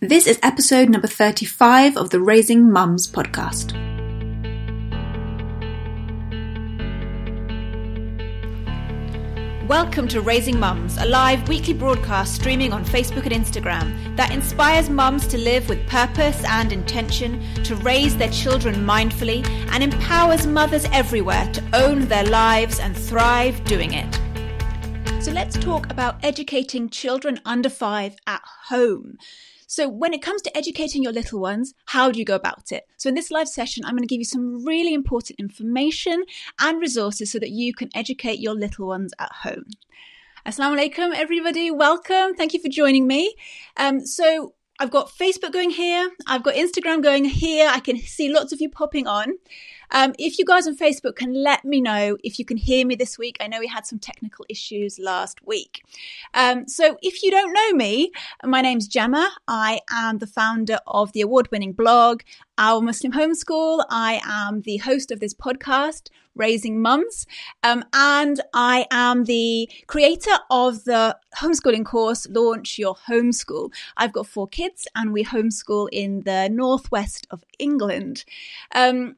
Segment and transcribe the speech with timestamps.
[0.00, 3.72] This is episode number 35 of the Raising Mums podcast.
[9.66, 14.88] Welcome to Raising Mums, a live weekly broadcast streaming on Facebook and Instagram that inspires
[14.88, 20.84] mums to live with purpose and intention, to raise their children mindfully, and empowers mothers
[20.92, 24.14] everywhere to own their lives and thrive doing it.
[25.20, 29.18] So let's talk about educating children under five at home.
[29.70, 32.84] So, when it comes to educating your little ones, how do you go about it?
[32.96, 36.24] So, in this live session, I'm going to give you some really important information
[36.58, 39.64] and resources so that you can educate your little ones at home.
[40.46, 41.70] Assalamu alaikum, everybody.
[41.70, 42.34] Welcome.
[42.34, 43.34] Thank you for joining me.
[43.76, 46.08] Um, so, I've got Facebook going here.
[46.26, 47.68] I've got Instagram going here.
[47.70, 49.34] I can see lots of you popping on.
[49.90, 52.94] Um, if you guys on Facebook can let me know if you can hear me
[52.94, 53.36] this week.
[53.40, 55.82] I know we had some technical issues last week.
[56.34, 58.12] Um, so if you don't know me,
[58.44, 59.30] my name's Gemma.
[59.46, 62.22] I am the founder of the award winning blog,
[62.56, 63.84] Our Muslim Homeschool.
[63.88, 67.26] I am the host of this podcast, Raising Mums.
[67.62, 73.72] Um, and I am the creator of the homeschooling course, Launch Your Homeschool.
[73.96, 78.24] I've got four kids and we homeschool in the northwest of England.
[78.74, 79.16] Um,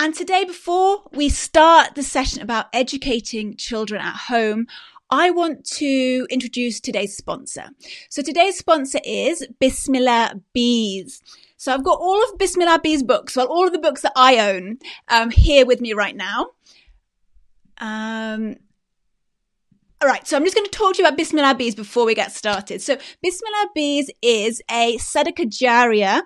[0.00, 4.66] and today, before we start the session about educating children at home,
[5.10, 7.68] I want to introduce today's sponsor.
[8.08, 11.20] So today's sponsor is Bismillah Bees.
[11.58, 14.50] So I've got all of Bismillah Bees books, well, all of the books that I
[14.50, 16.46] own um, here with me right now.
[17.76, 18.56] Um,
[20.00, 22.14] all right, so I'm just going to talk to you about Bismillah Bees before we
[22.14, 22.80] get started.
[22.80, 26.22] So Bismillah Bees is a Sadaqah Jariyah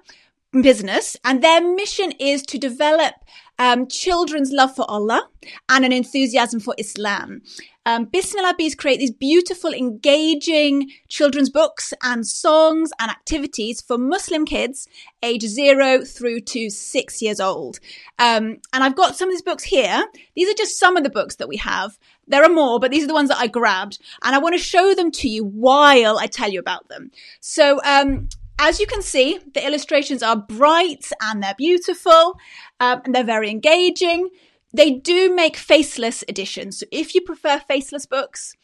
[0.62, 3.14] business, and their mission is to develop
[3.58, 5.28] um, children's love for Allah
[5.68, 7.42] and an enthusiasm for Islam.
[7.86, 14.46] Um, Bismillah Bees create these beautiful, engaging children's books and songs and activities for Muslim
[14.46, 14.88] kids
[15.22, 17.80] age zero through to six years old.
[18.18, 20.06] Um, and I've got some of these books here.
[20.34, 21.98] These are just some of the books that we have.
[22.26, 23.98] There are more, but these are the ones that I grabbed.
[24.22, 27.10] And I want to show them to you while I tell you about them.
[27.40, 32.38] So, um, as you can see, the illustrations are bright and they're beautiful
[32.80, 34.28] um, and they're very engaging.
[34.72, 36.78] They do make faceless editions.
[36.78, 38.54] So if you prefer faceless books,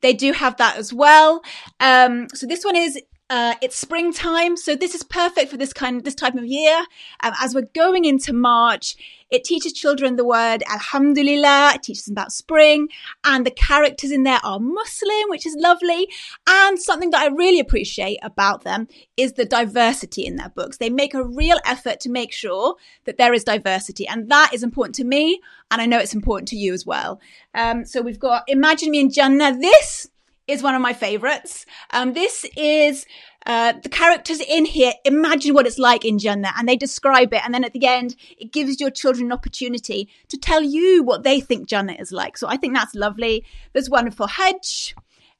[0.00, 1.42] they do have that as well.
[1.80, 3.00] Um, so this one is
[3.30, 6.78] uh, it's springtime, so this is perfect for this kind, this type of year.
[7.22, 8.96] Um, as we're going into March,
[9.30, 11.72] it teaches children the word Alhamdulillah.
[11.74, 12.88] It teaches them about spring,
[13.24, 16.08] and the characters in there are Muslim, which is lovely.
[16.48, 18.88] And something that I really appreciate about them
[19.18, 20.78] is the diversity in their books.
[20.78, 24.62] They make a real effort to make sure that there is diversity, and that is
[24.62, 25.40] important to me,
[25.70, 27.20] and I know it's important to you as well.
[27.54, 29.54] Um, so we've got Imagine Me in Jannah.
[29.58, 30.08] This
[30.48, 31.66] is one of my favorites.
[31.92, 33.06] Um, this is
[33.46, 37.42] uh, the characters in here imagine what it's like in Jannah and they describe it.
[37.44, 41.22] And then at the end, it gives your children an opportunity to tell you what
[41.22, 42.36] they think Jannah is like.
[42.36, 43.44] So I think that's lovely.
[43.72, 44.94] There's one for Hajj.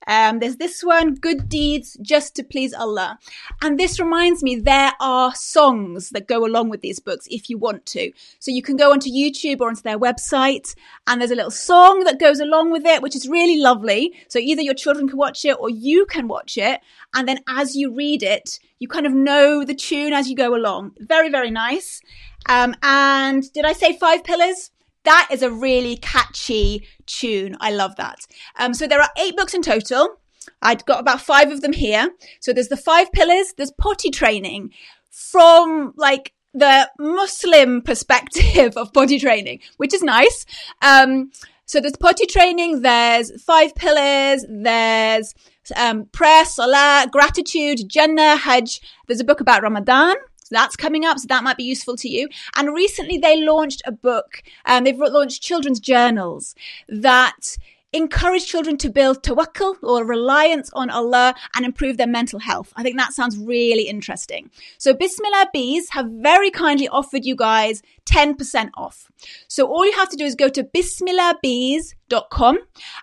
[0.08, 3.18] Um, there's this one, Good Deeds Just to Please Allah.
[3.62, 7.58] And this reminds me, there are songs that go along with these books if you
[7.58, 8.10] want to.
[8.38, 10.74] So you can go onto YouTube or onto their website
[11.06, 14.14] and there's a little song that goes along with it, which is really lovely.
[14.28, 16.80] So either your children can watch it or you can watch it.
[17.14, 20.54] And then as you read it, you kind of know the tune as you go
[20.54, 20.92] along.
[20.98, 22.00] Very, very nice.
[22.48, 24.70] Um, and did I say five pillars?
[25.08, 27.56] That is a really catchy tune.
[27.60, 28.26] I love that.
[28.58, 30.18] Um, so there are eight books in total.
[30.60, 32.10] I've got about five of them here.
[32.40, 33.54] So there's the five pillars.
[33.56, 34.74] There's potty training
[35.08, 40.44] from like the Muslim perspective of potty training, which is nice.
[40.82, 41.30] Um,
[41.64, 42.82] so there's potty training.
[42.82, 44.44] There's five pillars.
[44.46, 45.34] There's
[45.74, 48.82] um, prayer, salah, gratitude, Jannah, Hajj.
[49.06, 50.16] There's a book about Ramadan.
[50.48, 51.18] So that's coming up.
[51.18, 52.28] So that might be useful to you.
[52.56, 54.42] And recently they launched a book.
[54.64, 56.54] Um, they've launched children's journals
[56.88, 57.58] that
[57.92, 62.72] encourage children to build tawakkul or reliance on Allah and improve their mental health.
[62.76, 64.50] I think that sounds really interesting.
[64.78, 69.10] So Bismillah Bees have very kindly offered you guys 10% off.
[69.48, 72.58] So all you have to do is go to bismillahbees.com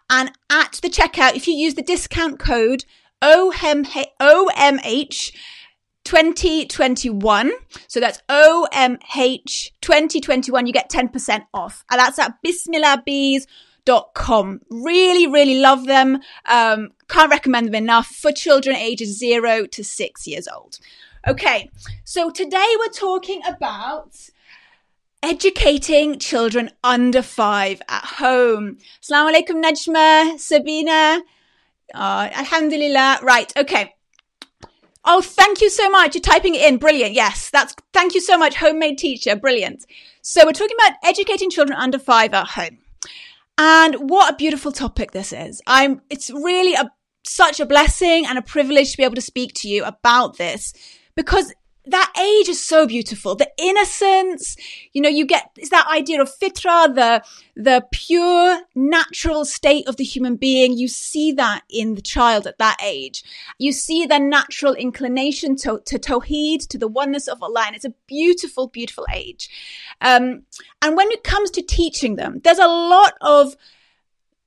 [0.10, 2.86] and at the checkout, if you use the discount code
[3.22, 3.92] OMH
[6.06, 7.52] 2021.
[7.88, 10.68] So that's OMH 2021.
[10.68, 11.84] You get 10% off.
[11.92, 14.62] And that's at bismillahbees.com.
[14.70, 16.22] Really, really love them.
[16.46, 20.80] Um, can't recommend them enough for children ages zero to six years old.
[21.28, 21.72] Okay.
[22.04, 24.30] So today we're talking about
[25.24, 28.78] educating children under five at home.
[29.02, 31.24] Assalamu alaikum, Najma, Sabina.
[31.94, 33.20] Uh, alhamdulillah.
[33.24, 33.52] Right.
[33.58, 33.95] Okay.
[35.06, 36.16] Oh, thank you so much.
[36.16, 36.78] You're typing it in.
[36.78, 37.14] Brilliant.
[37.14, 38.56] Yes, that's, thank you so much.
[38.56, 39.36] Homemade teacher.
[39.36, 39.86] Brilliant.
[40.22, 42.80] So we're talking about educating children under five at home.
[43.58, 45.62] And what a beautiful topic this is.
[45.68, 46.92] I'm, it's really a,
[47.24, 50.74] such a blessing and a privilege to be able to speak to you about this
[51.16, 51.54] because
[51.88, 53.36] that age is so beautiful.
[53.36, 54.56] The innocence,
[54.94, 57.24] you know, you get, it's that idea of fitra, the,
[57.56, 60.74] the pure natural state of the human being.
[60.74, 63.24] You see that in the child at that age.
[63.58, 67.64] You see the natural inclination to, to tawheed, to the oneness of Allah.
[67.68, 69.50] And it's a beautiful, beautiful age.
[70.02, 70.44] Um,
[70.82, 73.56] and when it comes to teaching them, there's a lot of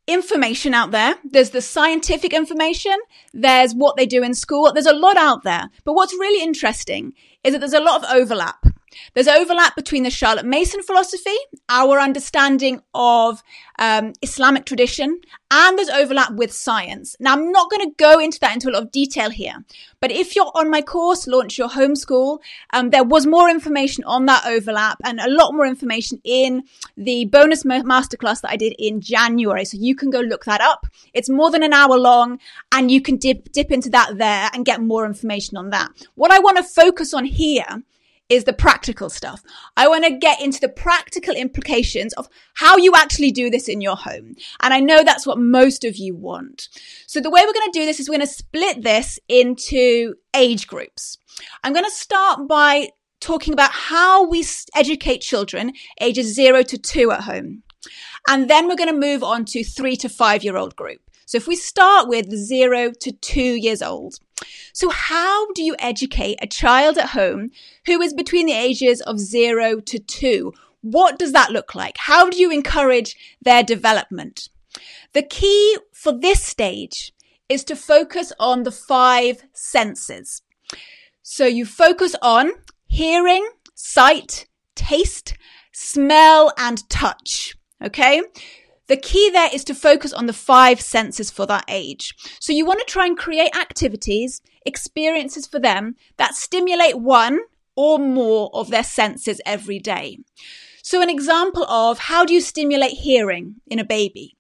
[0.09, 1.17] information out there.
[1.23, 2.97] There's the scientific information.
[3.35, 4.73] There's what they do in school.
[4.73, 5.69] There's a lot out there.
[5.85, 7.13] But what's really interesting
[7.45, 8.65] is that there's a lot of overlap.
[9.15, 11.37] There's overlap between the Charlotte Mason philosophy,
[11.69, 13.43] our understanding of
[13.79, 15.21] um, Islamic tradition,
[15.51, 17.17] and there's overlap with science.
[17.21, 19.65] Now, I'm not going to go into that into a lot of detail here,
[20.01, 22.39] but if you're on my course, Launch Your Homeschool,
[22.73, 26.63] um, there was more information on that overlap and a lot more information in
[26.97, 29.65] the bonus masterclass that I did in January.
[29.65, 30.87] So you can go look that up.
[31.15, 32.39] It's more than an hour long
[32.73, 35.89] and you can dip, dip into that there and get more information on that.
[36.15, 37.83] What I want to focus on here
[38.29, 39.43] is the practical stuff.
[39.77, 43.81] I want to get into the practical implications of how you actually do this in
[43.81, 44.35] your home.
[44.61, 46.69] And I know that's what most of you want.
[47.07, 50.15] So the way we're going to do this is we're going to split this into
[50.35, 51.19] age groups.
[51.65, 52.91] I'm going to start by
[53.21, 57.63] talking about how we educate children ages zero to two at home.
[58.29, 61.01] And then we're going to move on to three to five year old group.
[61.29, 64.19] So if we start with zero to two years old,
[64.73, 67.51] so how do you educate a child at home
[67.85, 70.55] who is between the ages of zero to two?
[70.81, 71.97] What does that look like?
[71.99, 74.49] How do you encourage their development?
[75.13, 77.13] The key for this stage
[77.51, 80.41] is to focus on the five senses.
[81.21, 82.53] So you focus on
[82.87, 85.35] hearing, sight, taste,
[85.73, 87.55] smell, and touch.
[87.85, 88.23] Okay.
[88.89, 92.15] The key there is to focus on the five senses for that age.
[92.41, 97.39] So you want to try and create activities, experiences for them that stimulate one
[97.77, 100.19] or more of their senses every day.
[100.83, 104.37] So an example of how do you stimulate hearing in a baby?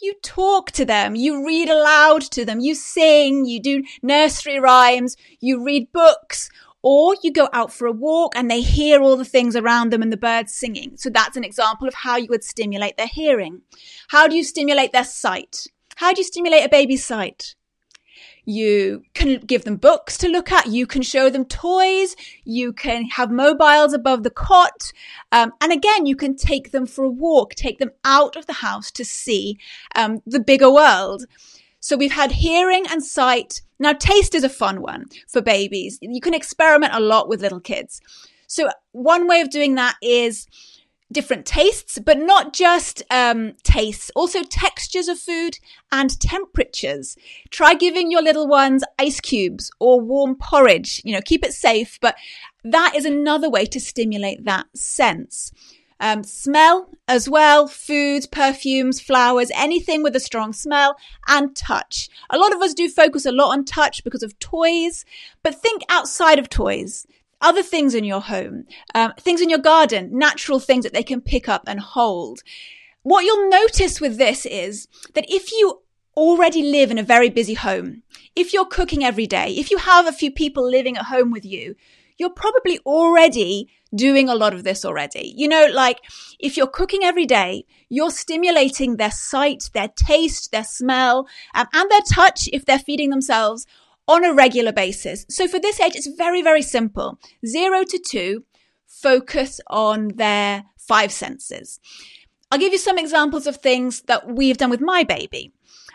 [0.00, 5.16] You talk to them, you read aloud to them, you sing, you do nursery rhymes,
[5.38, 6.50] you read books,
[6.82, 10.02] or you go out for a walk and they hear all the things around them
[10.02, 10.96] and the birds singing.
[10.96, 13.62] So that's an example of how you would stimulate their hearing.
[14.08, 15.66] How do you stimulate their sight?
[15.96, 17.54] How do you stimulate a baby's sight?
[18.44, 20.66] You can give them books to look at.
[20.66, 22.16] You can show them toys.
[22.44, 24.92] You can have mobiles above the cot.
[25.30, 28.54] Um, and again, you can take them for a walk, take them out of the
[28.54, 29.58] house to see
[29.94, 31.26] um, the bigger world.
[31.78, 33.62] So we've had hearing and sight.
[33.82, 35.98] Now, taste is a fun one for babies.
[36.00, 38.00] You can experiment a lot with little kids.
[38.46, 40.46] So one way of doing that is
[41.10, 45.58] different tastes, but not just um, tastes, also textures of food
[45.90, 47.16] and temperatures.
[47.50, 51.02] Try giving your little ones ice cubes or warm porridge.
[51.04, 52.14] You know, keep it safe, but
[52.62, 55.52] that is another way to stimulate that sense.
[56.02, 60.96] Um, smell as well, foods, perfumes, flowers, anything with a strong smell
[61.28, 62.08] and touch.
[62.28, 65.04] A lot of us do focus a lot on touch because of toys,
[65.44, 67.06] but think outside of toys.
[67.40, 68.66] Other things in your home,
[68.96, 72.42] um, things in your garden, natural things that they can pick up and hold.
[73.04, 75.82] What you'll notice with this is that if you
[76.16, 78.02] already live in a very busy home,
[78.34, 81.44] if you're cooking every day, if you have a few people living at home with
[81.44, 81.76] you,
[82.18, 85.34] you're probably already doing a lot of this already.
[85.36, 86.00] You know, like
[86.38, 91.90] if you're cooking every day, you're stimulating their sight, their taste, their smell, um, and
[91.90, 93.66] their touch if they're feeding themselves
[94.08, 95.26] on a regular basis.
[95.28, 97.18] So for this age, it's very, very simple.
[97.46, 98.44] Zero to two,
[98.86, 101.80] focus on their five senses.
[102.50, 105.52] I'll give you some examples of things that we've done with my baby.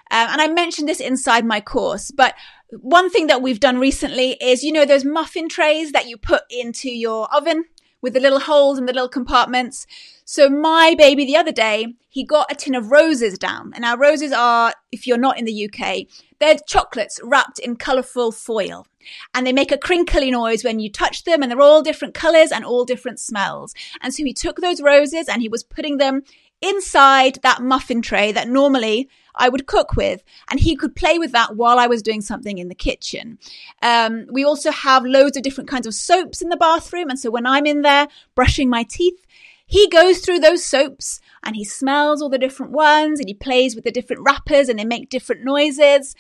[0.10, 2.34] Um, and I mentioned this inside my course, but
[2.72, 6.44] one thing that we've done recently is, you know, those muffin trays that you put
[6.50, 7.66] into your oven
[8.02, 9.86] with the little holes and the little compartments.
[10.26, 13.72] So my baby the other day, he got a tin of roses down.
[13.74, 16.08] And now roses are, if you're not in the UK,
[16.40, 18.86] they're chocolates wrapped in colourful foil.
[19.34, 22.52] And they make a crinkly noise when you touch them and they're all different colours
[22.52, 23.74] and all different smells.
[24.02, 26.24] And so he took those roses and he was putting them
[26.62, 30.24] inside that muffin tray that normally I would cook with.
[30.50, 33.38] And he could play with that while I was doing something in the kitchen.
[33.82, 37.10] Um, we also have loads of different kinds of soaps in the bathroom.
[37.10, 39.26] And so when I'm in there brushing my teeth,
[39.66, 43.76] he goes through those soaps and he smells all the different ones and he plays
[43.76, 46.16] with the different wrappers and they make different noises.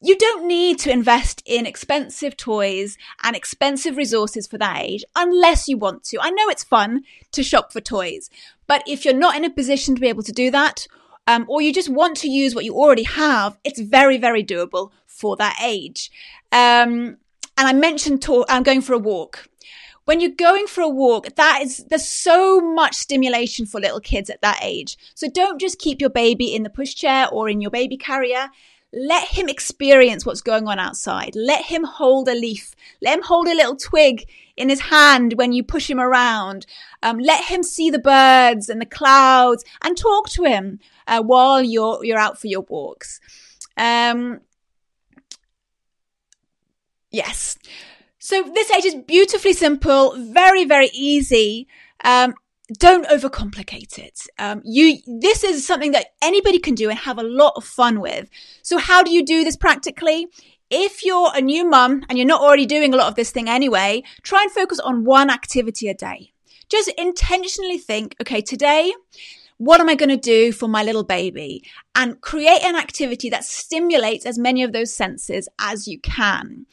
[0.00, 5.68] You don't need to invest in expensive toys and expensive resources for that age unless
[5.68, 6.18] you want to.
[6.20, 8.28] I know it's fun to shop for toys,
[8.66, 10.86] but if you're not in a position to be able to do that,
[11.26, 14.90] um, or you just want to use what you already have, it's very, very doable
[15.06, 16.10] for that age.
[16.52, 17.16] Um,
[17.58, 19.48] and I mentioned I'm going for a walk.
[20.04, 24.30] When you're going for a walk, that is, there's so much stimulation for little kids
[24.30, 24.96] at that age.
[25.14, 28.50] So don't just keep your baby in the pushchair or in your baby carrier
[28.92, 31.34] let him experience what's going on outside.
[31.34, 32.74] Let him hold a leaf.
[33.02, 36.66] Let him hold a little twig in his hand when you push him around.
[37.02, 41.62] Um, let him see the birds and the clouds and talk to him uh, while
[41.62, 43.20] you're you're out for your walks.
[43.76, 44.40] Um,
[47.10, 47.58] yes.
[48.18, 51.68] So this age is beautifully simple, very very easy.
[52.02, 52.34] Um,
[52.72, 54.22] don't overcomplicate it.
[54.38, 58.00] Um, you, this is something that anybody can do and have a lot of fun
[58.00, 58.28] with.
[58.62, 60.26] So how do you do this practically?
[60.68, 63.48] If you're a new mum and you're not already doing a lot of this thing
[63.48, 66.32] anyway, try and focus on one activity a day.
[66.68, 68.92] Just intentionally think, okay, today,
[69.58, 71.62] what am I going to do for my little baby?
[71.94, 76.66] And create an activity that stimulates as many of those senses as you can.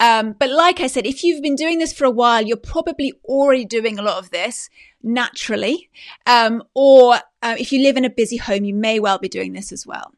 [0.00, 3.12] Um, but like I said, if you've been doing this for a while, you're probably
[3.24, 4.68] already doing a lot of this
[5.04, 5.90] naturally.
[6.26, 9.52] Um, or uh, if you live in a busy home, you may well be doing
[9.52, 10.12] this as well.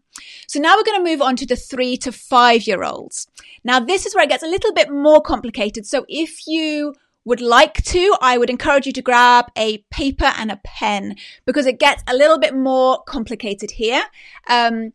[0.47, 3.27] So now we're going to move on to the three to five year olds.
[3.65, 5.87] Now this is where it gets a little bit more complicated.
[5.87, 10.51] So if you would like to, I would encourage you to grab a paper and
[10.51, 14.05] a pen because it gets a little bit more complicated here.
[14.49, 14.93] Um,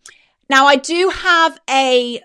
[0.50, 2.22] now I do have a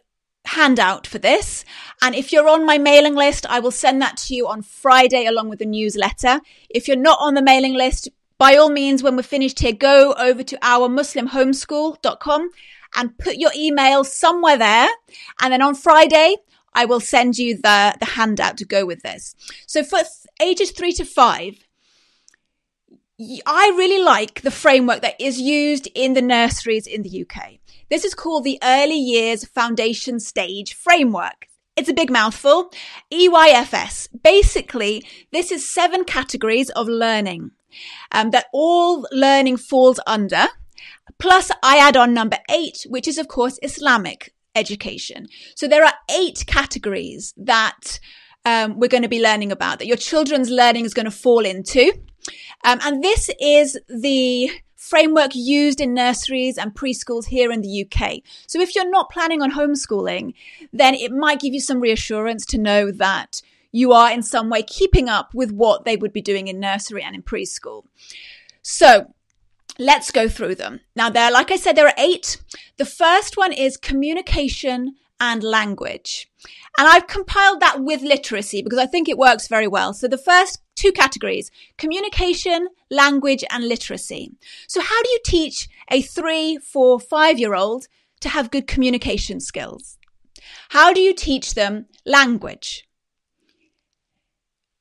[0.46, 1.64] handout for this.
[2.02, 5.26] And if you're on my mailing list, I will send that to you on Friday
[5.26, 6.40] along with the newsletter.
[6.70, 10.12] If you're not on the mailing list, by all means, when we're finished here, go
[10.14, 12.50] over to our muslimhomeschool.com
[12.96, 14.88] and put your email somewhere there.
[15.40, 16.36] And then on Friday,
[16.74, 19.34] I will send you the, the handout to go with this.
[19.66, 20.00] So for
[20.40, 21.54] ages three to five,
[23.18, 27.54] I really like the framework that is used in the nurseries in the UK.
[27.88, 31.46] This is called the Early Years Foundation Stage Framework.
[31.76, 32.72] It's a big mouthful.
[33.12, 34.08] EYFS.
[34.24, 37.52] Basically, this is seven categories of learning
[38.10, 40.46] um, that all learning falls under.
[41.18, 45.28] Plus, I add on number eight, which is, of course, Islamic education.
[45.54, 48.00] So there are eight categories that
[48.44, 51.44] um, we're going to be learning about that your children's learning is going to fall
[51.44, 51.92] into.
[52.64, 54.50] Um, and this is the
[54.86, 58.22] framework used in nurseries and preschools here in the UK.
[58.46, 60.34] So if you're not planning on homeschooling,
[60.72, 64.62] then it might give you some reassurance to know that you are in some way
[64.62, 67.84] keeping up with what they would be doing in nursery and in preschool.
[68.62, 69.12] So
[69.78, 70.80] let's go through them.
[70.94, 72.40] Now there, like I said, there are eight.
[72.76, 76.30] The first one is communication and language.
[76.78, 79.92] And I've compiled that with literacy because I think it works very well.
[79.92, 84.32] So the first two categories, communication, language, and literacy.
[84.68, 87.88] So how do you teach a three, four, five year old
[88.20, 89.98] to have good communication skills?
[90.70, 92.86] How do you teach them language?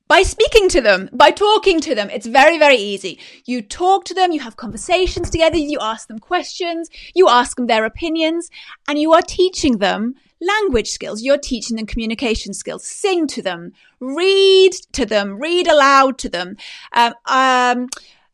[0.08, 2.10] By speaking to them, by talking to them.
[2.10, 3.18] It's very, very easy.
[3.44, 7.66] You talk to them, you have conversations together, you ask them questions, you ask them
[7.66, 8.48] their opinions,
[8.86, 11.22] and you are teaching them language skills.
[11.22, 12.86] You're teaching them communication skills.
[12.86, 16.56] Sing to them, read to them, read aloud to them,
[16.92, 17.88] um, um,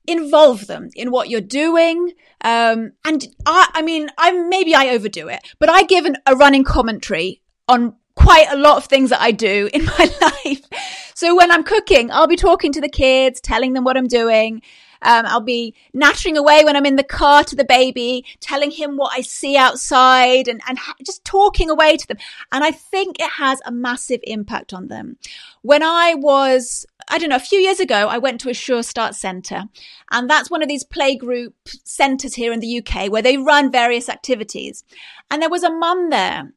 [0.06, 2.12] involve them in what you're doing.
[2.42, 6.34] Um, and I, I mean, I maybe I overdo it, but I give an, a
[6.34, 10.66] running commentary on quite a lot of things that I do in my life.
[11.14, 14.62] So when I'm cooking, I'll be talking to the kids, telling them what I'm doing.
[15.02, 18.96] Um, I'll be nattering away when I'm in the car to the baby, telling him
[18.96, 22.18] what I see outside and, and ha- just talking away to them.
[22.50, 25.16] And I think it has a massive impact on them.
[25.62, 28.82] When I was, I don't know, a few years ago, I went to a Sure
[28.82, 29.64] Start Centre.
[30.10, 31.52] And that's one of these playgroup
[31.84, 34.84] centres here in the UK where they run various activities.
[35.30, 36.52] And there was a mum there.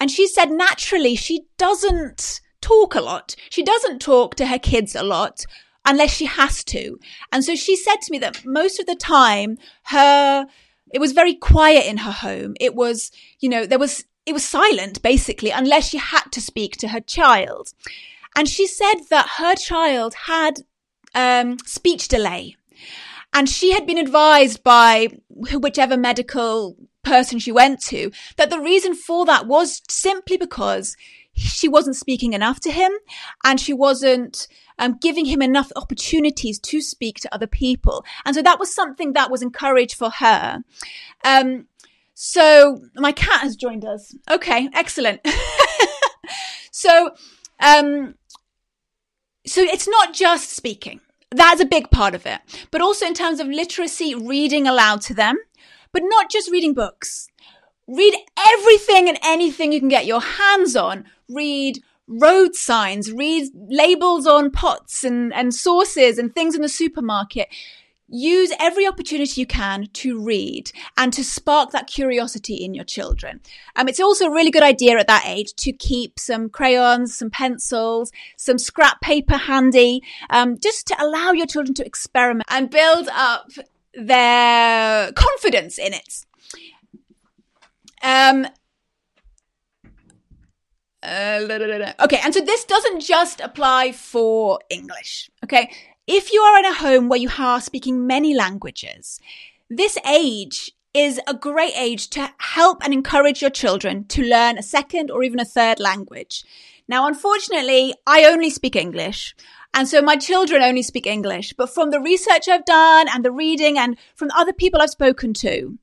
[0.00, 3.34] And she said naturally she doesn't talk a lot.
[3.50, 5.44] She doesn't talk to her kids a lot
[5.84, 6.98] unless she has to.
[7.32, 10.46] And so she said to me that most of the time her,
[10.92, 12.54] it was very quiet in her home.
[12.60, 13.10] It was,
[13.40, 17.00] you know, there was, it was silent basically unless she had to speak to her
[17.00, 17.72] child.
[18.36, 20.60] And she said that her child had
[21.14, 22.56] um, speech delay.
[23.32, 28.94] And she had been advised by whichever medical person she went to that the reason
[28.94, 30.96] for that was simply because
[31.34, 32.92] she wasn't speaking enough to him
[33.44, 34.46] and she wasn't
[34.80, 38.04] um, giving him enough opportunities to speak to other people.
[38.24, 40.64] And so that was something that was encouraged for her.
[41.24, 41.68] Um,
[42.14, 44.14] So my cat has joined us.
[44.30, 45.20] Okay, excellent.
[46.70, 47.12] so,
[47.60, 48.14] um,
[49.46, 51.00] so it's not just speaking.
[51.30, 55.14] That's a big part of it, but also in terms of literacy, reading aloud to
[55.14, 55.36] them,
[55.92, 57.28] but not just reading books.
[57.86, 61.06] Read everything and anything you can get your hands on.
[61.28, 67.48] Read road signs, read labels on pots and, and sauces and things in the supermarket.
[68.12, 73.40] Use every opportunity you can to read and to spark that curiosity in your children.
[73.76, 77.30] Um, it's also a really good idea at that age to keep some crayons, some
[77.30, 83.08] pencils, some scrap paper handy, um, just to allow your children to experiment and build
[83.12, 83.52] up
[83.94, 86.26] their confidence in it.
[88.02, 88.48] Um,
[91.02, 95.30] uh, okay, and so this doesn't just apply for English.
[95.44, 95.70] Okay,
[96.06, 99.20] if you are in a home where you are speaking many languages,
[99.68, 104.62] this age is a great age to help and encourage your children to learn a
[104.62, 106.44] second or even a third language.
[106.88, 109.36] Now, unfortunately, I only speak English.
[109.72, 113.30] And so my children only speak English, but from the research I've done and the
[113.30, 115.78] reading and from other people I've spoken to,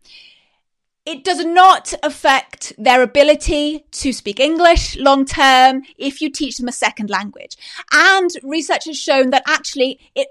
[1.08, 6.68] it does not affect their ability to speak English long term if you teach them
[6.68, 7.56] a second language.
[7.94, 10.28] And research has shown that actually it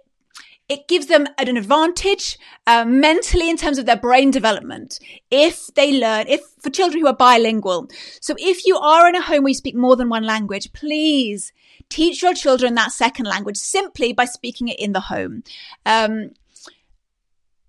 [0.68, 4.98] it gives them an advantage uh, mentally in terms of their brain development
[5.30, 7.88] if they learn if for children who are bilingual
[8.20, 11.52] so if you are in a home where you speak more than one language please
[11.88, 15.44] teach your children that second language simply by speaking it in the home
[15.84, 16.30] um,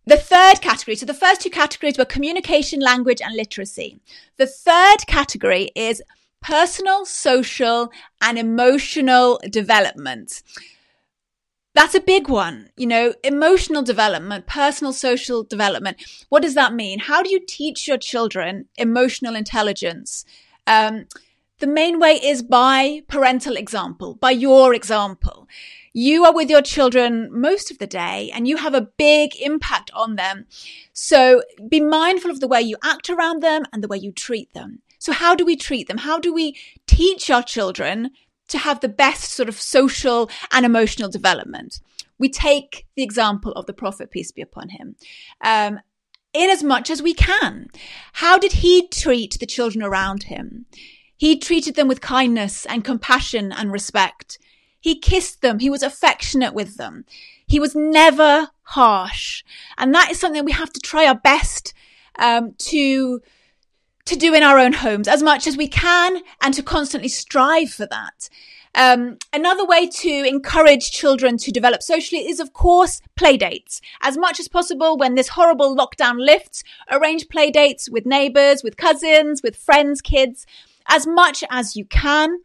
[0.07, 3.99] the third category, so the first two categories were communication, language, and literacy.
[4.37, 6.01] The third category is
[6.41, 10.43] personal, social, and emotional development.
[11.75, 12.69] That's a big one.
[12.77, 15.97] You know, emotional development, personal, social development.
[16.29, 16.99] What does that mean?
[16.99, 20.23] How do you teach your children emotional intelligence?
[20.65, 21.07] Um,
[21.59, 25.49] the main way is by parental example, by your example
[25.97, 29.89] you are with your children most of the day and you have a big impact
[29.95, 30.45] on them.
[30.93, 34.53] So be mindful of the way you act around them and the way you treat
[34.53, 34.83] them.
[34.99, 35.97] So how do we treat them?
[35.97, 36.55] How do we
[36.85, 38.11] teach our children
[38.49, 41.79] to have the best sort of social and emotional development?
[42.19, 44.97] We take the example of the Prophet, peace be upon him.
[45.43, 45.79] Um,
[46.31, 47.69] in as much as we can.
[48.13, 50.67] How did he treat the children around him?
[51.15, 54.37] He treated them with kindness and compassion and respect.
[54.79, 55.59] He kissed them.
[55.59, 57.05] He was affectionate with them.
[57.45, 59.43] He was never harsh.
[59.77, 61.73] And that is something we have to try our best
[62.19, 63.21] um, to
[64.05, 67.69] to do in our own homes as much as we can and to constantly strive
[67.69, 68.29] for that.
[68.73, 73.81] Um, another way to encourage children to develop socially is, of course, play dates.
[74.01, 78.77] As much as possible, when this horrible lockdown lifts, arrange play dates with neighbors, with
[78.77, 80.45] cousins, with friends, kids,
[80.87, 82.39] as much as you can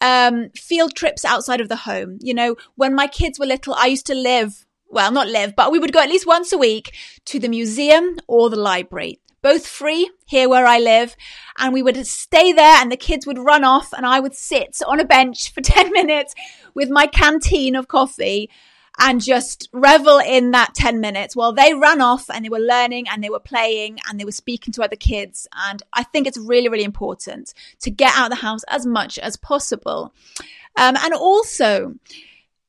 [0.00, 2.18] um, field trips outside of the home.
[2.20, 5.72] You know, when my kids were little, I used to live, well, not live, but
[5.72, 6.94] we would go at least once a week
[7.26, 9.20] to the museum or the library.
[9.42, 11.16] Both free here where I live.
[11.58, 14.78] And we would stay there and the kids would run off and I would sit
[14.86, 16.34] on a bench for 10 minutes
[16.74, 18.50] with my canteen of coffee
[18.98, 23.06] and just revel in that 10 minutes while they ran off and they were learning
[23.08, 25.48] and they were playing and they were speaking to other kids.
[25.66, 29.18] And I think it's really, really important to get out of the house as much
[29.18, 30.14] as possible.
[30.76, 31.94] Um, and also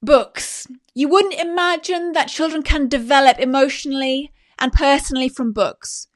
[0.02, 0.68] books.
[0.94, 6.08] You wouldn't imagine that children can develop emotionally and personally from books.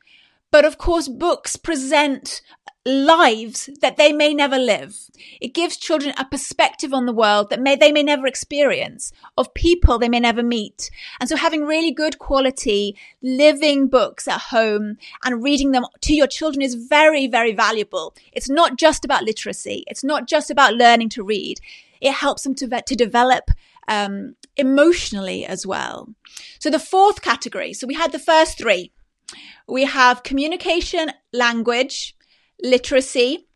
[0.52, 2.42] But of course, books present
[2.86, 5.10] lives that they may never live.
[5.42, 9.54] It gives children a perspective on the world that may, they may never experience, of
[9.54, 10.90] people they may never meet.
[11.20, 16.28] And so having really good quality living books at home and reading them to your
[16.28, 18.16] children is very, very valuable.
[18.32, 19.84] It's not just about literacy.
[19.88, 21.60] It's not just about learning to read.
[22.02, 23.52] It helps them to, to develop
[23.90, 26.10] um, emotionally as well.
[26.60, 27.74] So the fourth category.
[27.74, 28.92] So we had the first three.
[29.68, 32.16] We have communication, language,
[32.64, 33.48] literacy.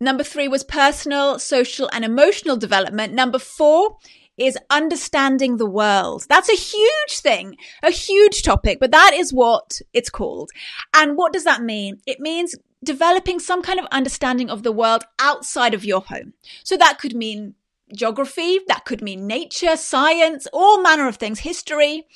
[0.00, 3.12] Number three was personal, social, and emotional development.
[3.12, 3.96] Number four
[4.36, 6.26] is understanding the world.
[6.28, 10.50] That's a huge thing, a huge topic, but that is what it's called.
[10.94, 12.00] And what does that mean?
[12.06, 16.34] It means developing some kind of understanding of the world outside of your home.
[16.64, 17.54] So that could mean
[17.94, 22.06] geography, that could mean nature, science, all manner of things, history.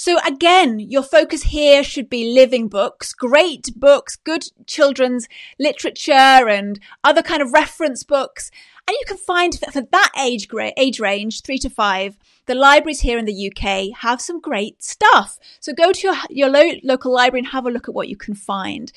[0.00, 5.26] So again, your focus here should be living books, great books, good children's
[5.58, 8.52] literature and other kind of reference books.
[8.86, 13.18] And you can find for that age, age range, three to five, the libraries here
[13.18, 15.36] in the UK have some great stuff.
[15.58, 18.16] So go to your, your lo- local library and have a look at what you
[18.16, 18.92] can find.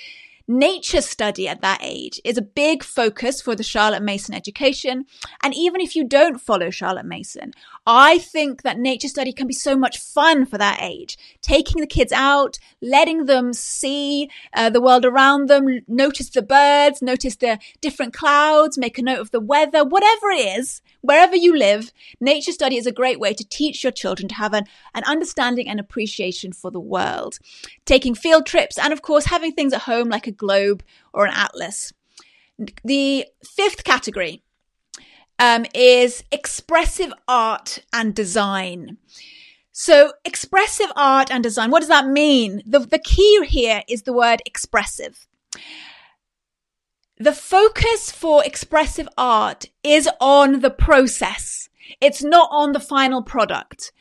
[0.47, 5.05] nature study at that age is a big focus for the Charlotte Mason education.
[5.41, 7.53] And even if you don't follow Charlotte Mason,
[7.87, 11.17] I think that nature study can be so much fun for that age.
[11.41, 17.01] Taking the kids out, letting them see uh, the world around them, notice the birds,
[17.01, 21.57] notice the different clouds, make a note of the weather, whatever it is, wherever you
[21.57, 25.03] live, nature study is a great way to teach your children to have an, an
[25.05, 27.39] understanding and appreciation for the world.
[27.85, 31.33] Taking field trips and of course having things at home like a globe or an
[31.33, 31.93] atlas.
[32.83, 34.43] The fifth category
[35.41, 38.97] um, is expressive art and design.
[39.71, 42.61] So expressive art and design, what does that mean?
[42.65, 45.25] The, the key here is the word expressive.
[47.17, 51.69] The focus for expressive art is on the process.
[51.99, 53.91] It's not on the final product.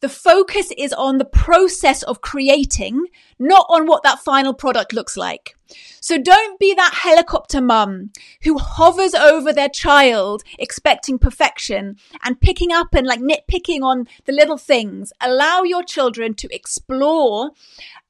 [0.00, 3.06] The focus is on the process of creating,
[3.38, 5.56] not on what that final product looks like.
[6.00, 8.10] So don't be that helicopter mum
[8.42, 14.32] who hovers over their child expecting perfection and picking up and like nitpicking on the
[14.32, 15.12] little things.
[15.20, 17.50] Allow your children to explore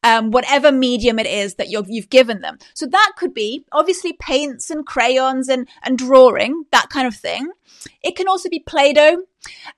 [0.03, 2.59] um, whatever medium it is that you have given them.
[2.75, 7.51] So that could be obviously paints and crayons and, and drawing, that kind of thing.
[8.03, 9.25] It can also be Play-Doh.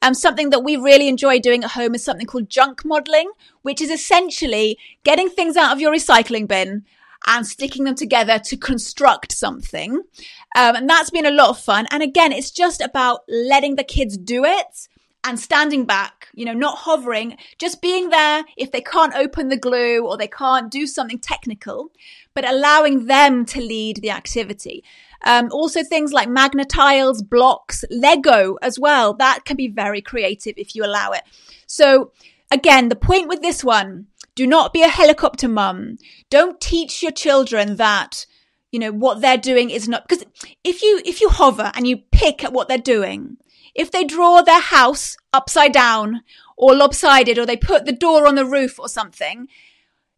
[0.01, 3.31] Um, something that we really enjoy doing at home is something called junk modeling,
[3.62, 6.85] which is essentially getting things out of your recycling bin
[7.27, 10.03] and sticking them together to construct something.
[10.57, 11.87] Um, and that's been a lot of fun.
[11.91, 14.89] And again, it's just about letting the kids do it
[15.25, 19.57] and standing back, you know, not hovering, just being there if they can't open the
[19.57, 21.91] glue or they can't do something technical,
[22.35, 24.83] but allowing them to lead the activity.
[25.25, 29.15] Um, also things like Magna-Tiles, blocks, Lego as well.
[29.15, 31.23] That can be very creative if you allow it.
[31.67, 32.11] So
[32.51, 35.99] again, the point with this one, do not be a helicopter mum.
[36.31, 38.27] Don't teach your children that,
[38.71, 40.25] you know, what they're doing is not, because
[40.64, 43.37] if you, if you hover and you pick at what they're doing,
[43.75, 46.23] if they draw their house upside down
[46.57, 49.49] or lopsided or they put the door on the roof or something,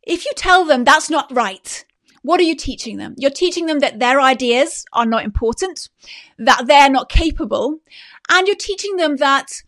[0.03, 1.85] if you tell them that's not right,
[2.22, 3.14] what are you teaching them?
[3.18, 5.88] You're teaching them that their ideas are not important,
[6.38, 7.81] that they're not capable,
[8.31, 9.62] and you're teaching them that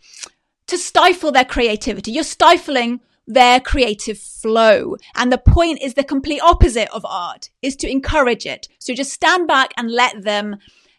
[0.67, 2.13] to stifle their creativity.
[2.13, 4.97] You're stifling their creative flow.
[5.15, 8.69] And the point is the complete opposite of art is to encourage it.
[8.79, 10.57] So just stand back and let them,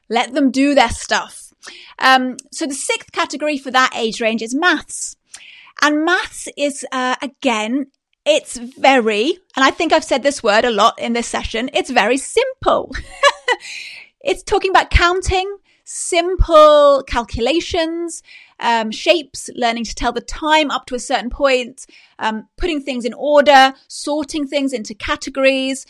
[0.09, 1.53] let them do their stuff.
[1.99, 5.15] Um, so the sixth category for that age range is maths.
[5.81, 7.87] And maths is, uh, again,
[8.25, 11.89] it's very, and I think I've said this word a lot in this session, it's
[11.89, 12.93] very simple.
[14.21, 18.21] it's talking about counting, simple calculations,
[18.59, 21.85] um, shapes, learning to tell the time up to a certain point,
[22.19, 25.85] um, putting things in order, sorting things into categories.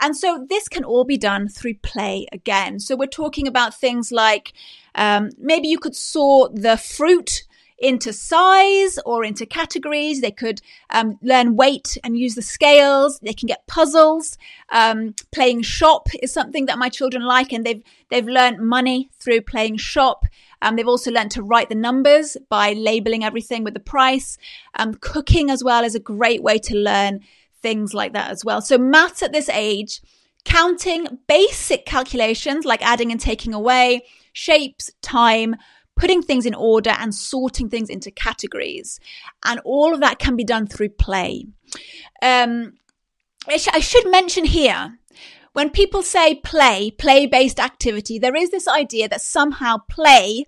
[0.00, 2.80] And so this can all be done through play again.
[2.80, 4.52] So we're talking about things like
[4.94, 7.44] um, maybe you could sort the fruit
[7.82, 10.20] into size or into categories.
[10.20, 13.18] They could um, learn weight and use the scales.
[13.18, 14.38] They can get puzzles.
[14.70, 19.42] Um, playing shop is something that my children like, and they've they've learned money through
[19.42, 20.24] playing shop.
[20.62, 24.38] Um, they've also learned to write the numbers by labeling everything with the price.
[24.76, 27.20] Um, cooking as well is a great way to learn
[27.60, 28.62] things like that as well.
[28.62, 30.00] So maths at this age,
[30.44, 35.56] counting basic calculations like adding and taking away, shapes, time,
[35.96, 38.98] putting things in order and sorting things into categories.
[39.44, 41.46] And all of that can be done through play.
[42.22, 42.74] Um,
[43.48, 44.98] I, sh- I should mention here,
[45.52, 50.46] when people say play, play based activity, there is this idea that somehow play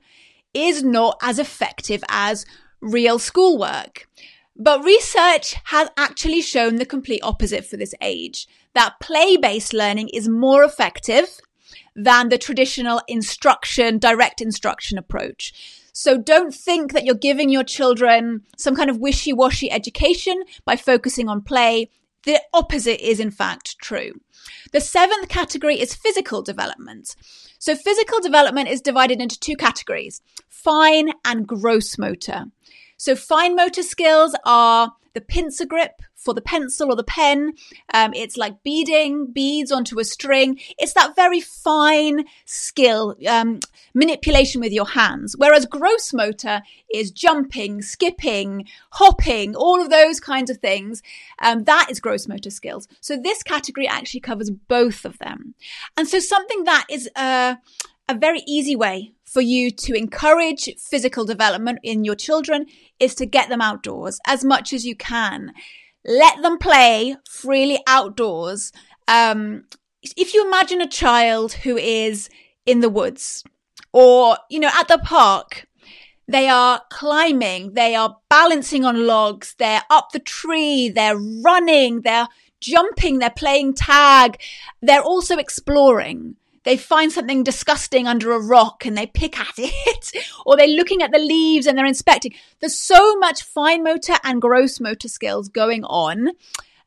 [0.52, 2.46] is not as effective as
[2.80, 4.08] real schoolwork.
[4.56, 10.28] But research has actually shown the complete opposite for this age, that play-based learning is
[10.28, 11.40] more effective
[11.96, 15.52] than the traditional instruction, direct instruction approach.
[15.92, 21.28] So don't think that you're giving your children some kind of wishy-washy education by focusing
[21.28, 21.90] on play.
[22.26, 24.12] The opposite is in fact true.
[24.72, 27.14] The seventh category is physical development.
[27.58, 32.44] So physical development is divided into two categories, fine and gross motor.
[32.96, 37.54] So fine motor skills are the pincer grip for the pencil or the pen.
[37.92, 40.58] Um, it's like beading beads onto a string.
[40.78, 43.60] It's that very fine skill, um,
[43.94, 45.34] manipulation with your hands.
[45.36, 51.02] Whereas gross motor is jumping, skipping, hopping, all of those kinds of things.
[51.40, 52.88] Um, that is gross motor skills.
[53.00, 55.54] So this category actually covers both of them.
[55.96, 57.56] And so something that is, uh,
[58.08, 62.66] a very easy way for you to encourage physical development in your children
[63.00, 65.52] is to get them outdoors as much as you can.
[66.04, 68.72] Let them play freely outdoors.
[69.08, 69.64] Um,
[70.16, 72.28] if you imagine a child who is
[72.66, 73.42] in the woods
[73.92, 75.66] or, you know, at the park,
[76.28, 82.28] they are climbing, they are balancing on logs, they're up the tree, they're running, they're
[82.60, 84.40] jumping, they're playing tag,
[84.80, 86.36] they're also exploring.
[86.64, 90.12] They find something disgusting under a rock and they pick at it,
[90.44, 92.34] or they're looking at the leaves and they're inspecting.
[92.60, 96.30] There's so much fine motor and gross motor skills going on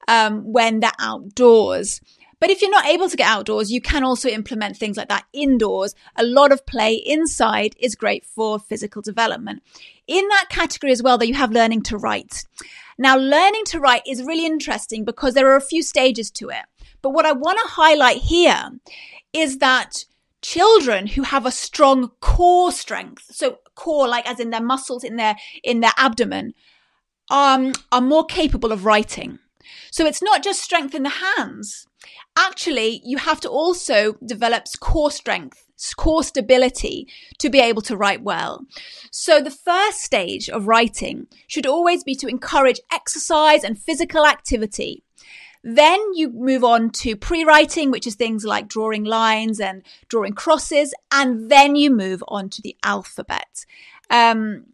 [0.07, 2.01] um, when they're outdoors.
[2.39, 5.25] But if you're not able to get outdoors, you can also implement things like that
[5.33, 5.95] indoors.
[6.15, 9.63] A lot of play inside is great for physical development.
[10.05, 12.45] In that category as well, that you have learning to write.
[12.97, 16.65] Now, learning to write is really interesting because there are a few stages to it.
[17.01, 18.71] But what I want to highlight here
[19.33, 20.05] is that
[20.41, 25.15] children who have a strong core strength, so core like as in their muscles in
[25.15, 26.53] their in their abdomen,
[27.29, 29.39] um, are more capable of writing.
[29.91, 31.87] So it's not just strength in the hands.
[32.37, 38.23] Actually, you have to also develop core strength, core stability to be able to write
[38.23, 38.65] well.
[39.11, 45.03] So the first stage of writing should always be to encourage exercise and physical activity.
[45.63, 50.93] Then you move on to pre-writing, which is things like drawing lines and drawing crosses.
[51.11, 53.65] And then you move on to the alphabet.
[54.09, 54.67] Um,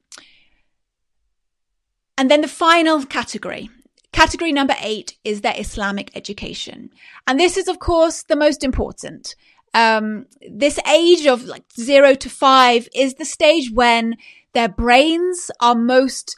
[2.18, 3.70] and then the final category
[4.14, 6.92] Category number eight is their Islamic education.
[7.26, 9.36] And this is, of course, the most important.
[9.74, 14.16] Um, this age of like zero to five is the stage when
[14.54, 16.36] their brains are most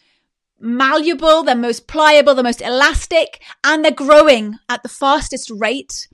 [0.59, 6.07] malleable, they're most pliable, they're most elastic, and they're growing at the fastest rate.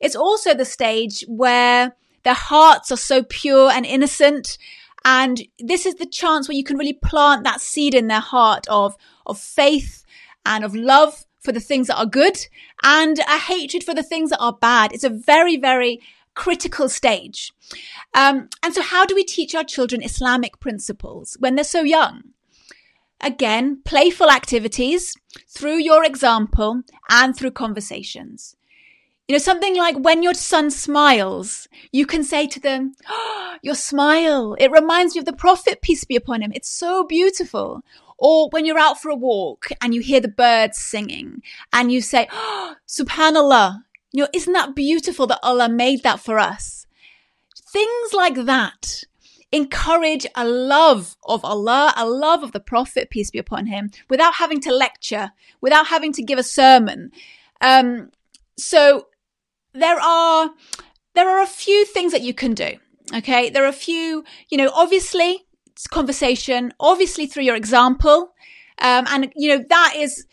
[0.00, 4.58] It's also the stage where their hearts are so pure and innocent.
[5.04, 8.66] And this is the chance where you can really plant that seed in their heart
[8.68, 10.04] of, of faith
[10.44, 12.38] and of love for the things that are good
[12.82, 14.92] and a hatred for the things that are bad.
[14.92, 16.00] It's a very, very
[16.34, 17.52] critical stage.
[18.12, 22.22] Um, and so how do we teach our children Islamic principles when they're so young?
[23.20, 25.14] Again, playful activities
[25.48, 28.56] through your example and through conversations.
[29.26, 33.74] You know, something like when your son smiles, you can say to them, oh, your
[33.74, 36.52] smile, it reminds me of the prophet, peace be upon him.
[36.54, 37.82] It's so beautiful.
[38.18, 41.42] Or when you're out for a walk and you hear the birds singing
[41.72, 43.84] and you say, oh, Subhanallah,
[44.14, 46.86] you know, isn't that beautiful that Allah made that for us?
[47.72, 49.02] Things like that
[49.50, 54.34] encourage a love of Allah, a love of the Prophet, peace be upon him, without
[54.34, 57.10] having to lecture, without having to give a sermon.
[57.60, 58.12] Um,
[58.56, 59.08] so
[59.72, 60.50] there are,
[61.14, 62.76] there are a few things that you can do.
[63.12, 63.50] Okay.
[63.50, 65.44] There are a few, you know, obviously
[65.90, 68.32] conversation, obviously through your example.
[68.78, 70.24] Um, and, you know, that is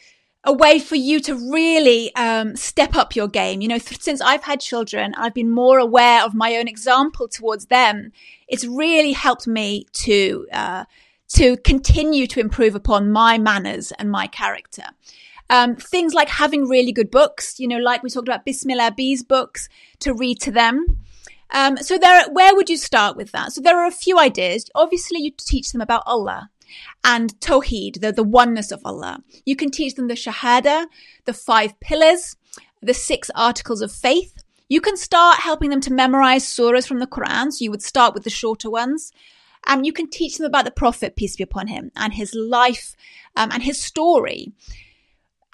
[0.43, 3.61] a way for you to really um, step up your game.
[3.61, 7.27] You know, th- since I've had children, I've been more aware of my own example
[7.27, 8.11] towards them.
[8.47, 10.85] It's really helped me to uh,
[11.33, 14.83] to continue to improve upon my manners and my character.
[15.49, 19.21] Um, things like having really good books, you know, like we talked about Bismillah Bees
[19.21, 20.85] books to read to them.
[21.51, 23.51] Um, so there, where would you start with that?
[23.51, 24.69] So there are a few ideas.
[24.73, 26.49] Obviously, you teach them about Allah
[27.03, 29.23] and Tawheed, the, the oneness of Allah.
[29.45, 30.87] You can teach them the Shahada,
[31.25, 32.35] the five pillars,
[32.81, 34.43] the six articles of faith.
[34.69, 37.51] You can start helping them to memorize surahs from the Quran.
[37.51, 39.11] So you would start with the shorter ones.
[39.67, 42.95] Um, you can teach them about the Prophet, peace be upon him, and his life
[43.35, 44.53] um, and his story.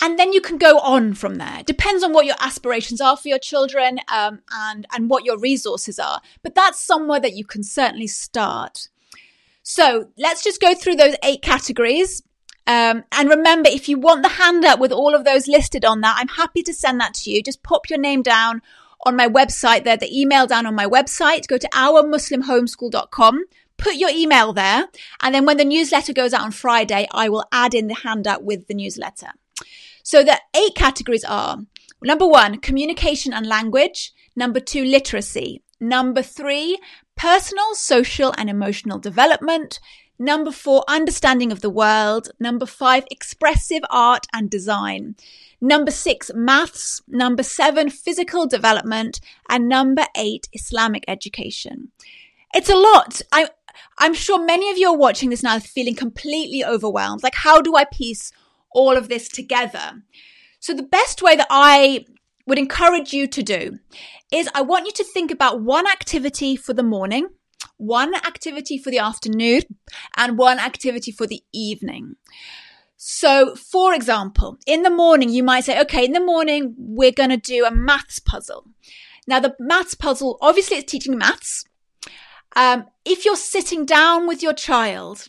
[0.02, 1.64] And then you can go on from there.
[1.66, 5.98] Depends on what your aspirations are for your children um, and, and what your resources
[5.98, 6.22] are.
[6.44, 8.90] But that's somewhere that you can certainly start.
[9.70, 12.24] So let's just go through those eight categories.
[12.68, 16.16] Um, and remember, if you want the handout with all of those listed on that,
[16.18, 17.44] I'm happy to send that to you.
[17.44, 18.62] Just pop your name down
[19.06, 21.48] on my website there, the email down on my website.
[21.48, 23.44] Go to ourmuslimhomeschool.com,
[23.76, 24.86] put your email there.
[25.22, 28.46] And then when the newsletter goes out on Friday, I will add in the handout
[28.46, 29.32] with the newsletter.
[30.02, 31.58] So the eight categories are
[32.02, 34.14] number one, communication and language.
[34.34, 35.62] Number two, literacy.
[35.82, 36.80] Number three,
[37.18, 39.80] personal, social and emotional development.
[40.20, 42.30] Number four, understanding of the world.
[42.40, 45.16] Number five, expressive art and design.
[45.60, 47.02] Number six, maths.
[47.08, 49.20] Number seven, physical development.
[49.50, 51.92] And number eight, Islamic education.
[52.54, 53.22] It's a lot.
[53.32, 53.50] I,
[54.00, 57.24] I'm sure many of you are watching this now feeling completely overwhelmed.
[57.24, 58.32] Like, how do I piece
[58.78, 60.04] all of this together.
[60.60, 62.06] So the best way that I
[62.48, 63.80] would encourage you to do
[64.32, 67.28] is I want you to think about one activity for the morning,
[67.78, 69.62] one activity for the afternoon,
[70.16, 72.16] and one activity for the evening.
[72.96, 77.30] So, for example, in the morning, you might say, okay, in the morning, we're going
[77.30, 78.66] to do a maths puzzle.
[79.28, 81.66] Now, the maths puzzle, obviously it's teaching maths.
[82.56, 85.28] Um, if you're sitting down with your child,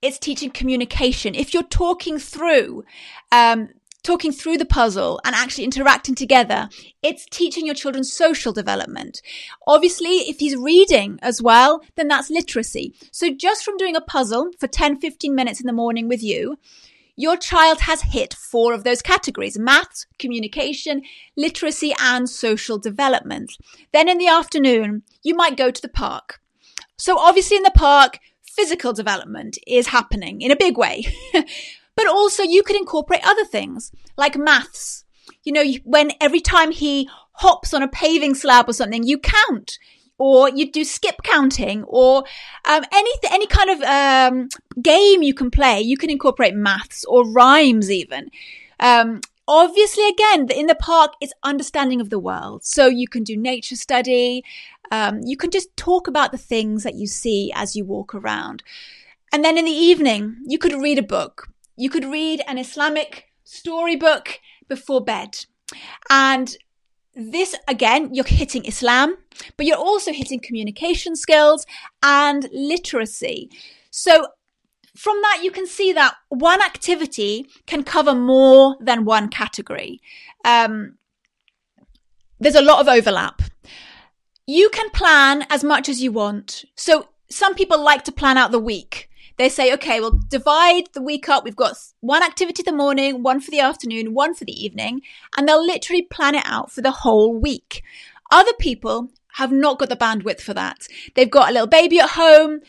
[0.00, 1.34] it's teaching communication.
[1.34, 2.84] If you're talking through,
[3.30, 3.68] um,
[4.00, 6.68] talking through the puzzle and actually interacting together,
[7.02, 9.20] it's teaching your children social development.
[9.66, 12.94] Obviously, if he's reading as well, then that's literacy.
[13.12, 16.58] So just from doing a puzzle for 10, 15 minutes in the morning with you,
[17.16, 21.02] your child has hit four of those categories maths, communication,
[21.36, 23.52] literacy, and social development.
[23.92, 26.40] Then in the afternoon, you might go to the park.
[26.96, 31.04] So obviously in the park, physical development is happening in a big way.
[32.00, 35.04] but also you could incorporate other things like maths.
[35.44, 39.78] You know, when every time he hops on a paving slab or something, you count
[40.16, 42.24] or you do skip counting or
[42.64, 44.48] um, any any kind of um,
[44.80, 45.82] game you can play.
[45.82, 48.30] You can incorporate maths or rhymes even.
[48.78, 52.64] Um, obviously, again, in the park, it's understanding of the world.
[52.64, 54.42] So you can do nature study.
[54.90, 58.62] Um, you can just talk about the things that you see as you walk around.
[59.32, 61.49] And then in the evening, you could read a book.
[61.80, 64.38] You could read an Islamic storybook
[64.68, 65.46] before bed.
[66.10, 66.54] And
[67.14, 69.16] this again, you're hitting Islam,
[69.56, 71.64] but you're also hitting communication skills
[72.02, 73.48] and literacy.
[73.90, 74.26] So
[74.94, 80.02] from that, you can see that one activity can cover more than one category.
[80.44, 80.98] Um,
[82.38, 83.40] there's a lot of overlap.
[84.46, 86.66] You can plan as much as you want.
[86.74, 89.09] So some people like to plan out the week
[89.40, 91.44] they say, okay, we'll divide the week up.
[91.44, 95.00] We've got one activity the morning, one for the afternoon, one for the evening,
[95.36, 97.82] and they'll literally plan it out for the whole week.
[98.30, 100.86] Other people have not got the bandwidth for that.
[101.14, 102.60] They've got a little baby at home.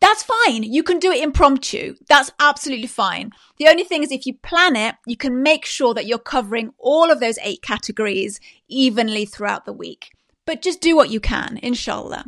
[0.00, 0.62] That's fine.
[0.62, 1.96] You can do it impromptu.
[2.08, 3.32] That's absolutely fine.
[3.58, 6.72] The only thing is if you plan it, you can make sure that you're covering
[6.78, 10.12] all of those eight categories evenly throughout the week.
[10.46, 12.24] But just do what you can, inshallah.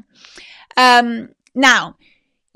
[0.76, 1.96] Um, now,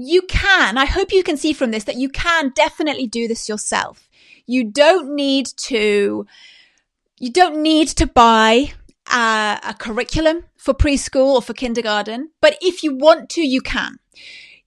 [0.03, 3.49] you can, I hope you can see from this that you can definitely do this
[3.49, 4.09] yourself.
[4.47, 6.27] You don't need to,
[7.19, 8.73] you don't need to buy
[9.12, 13.99] a, a curriculum for preschool or for kindergarten, but if you want to, you can.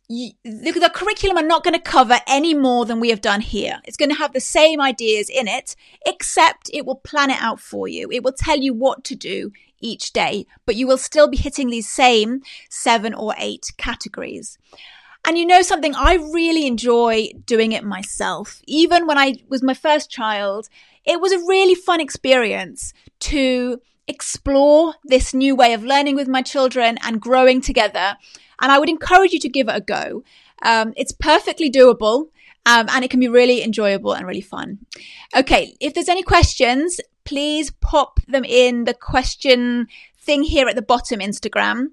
[0.08, 3.42] You, the, the, curriculum are not going to cover any more than we have done
[3.42, 3.82] here.
[3.86, 7.60] It's going to have the same ideas in it, except it will plan it out
[7.60, 8.12] for you.
[8.12, 11.70] It will tell you what to do each day, but you will still be hitting
[11.70, 14.60] these same seven or eight categories.
[15.26, 18.62] And you know something, I really enjoy doing it myself.
[18.68, 20.70] Even when I was my first child,
[21.04, 26.44] it was a really fun experience to explore this new way of learning with my
[26.44, 28.18] children and growing together.
[28.62, 30.24] And I would encourage you to give it a go.
[30.62, 32.28] Um, it's perfectly doable.
[32.68, 34.80] Um, and it can be really enjoyable and really fun.
[35.36, 40.82] Okay, if there's any questions, please pop them in the question thing here at the
[40.82, 41.90] bottom Instagram.